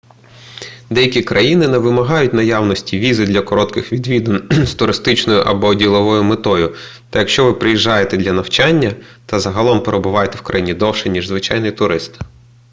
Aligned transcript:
деякі 0.89 1.23
країни 1.23 1.67
не 1.67 1.77
вимагають 1.77 2.33
наявності 2.33 2.99
візи 2.99 3.25
для 3.25 3.41
коротких 3.41 3.91
відвідин 3.93 4.49
з 4.51 4.73
туристичною 4.75 5.39
або 5.39 5.73
діловою 5.75 6.23
метою 6.23 6.75
та 7.09 7.19
якщо 7.19 7.45
ви 7.45 7.53
приїжджаєте 7.53 8.17
для 8.17 8.33
навчання 8.33 8.93
то 9.25 9.39
загалом 9.39 9.83
перебуватимете 9.83 10.37
в 10.37 10.41
країні 10.41 10.73
довше 10.73 11.09
ніж 11.09 11.27
звичайний 11.27 11.71
турист 11.71 12.19